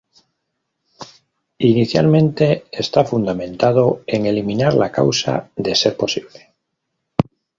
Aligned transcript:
Inicialmente 1.59 2.65
está 2.71 3.05
fundamentado 3.05 4.01
en 4.07 4.25
eliminar 4.25 4.73
la 4.73 4.91
causa, 4.91 5.51
de 5.55 5.75
ser 5.75 5.95
posible. 5.95 6.55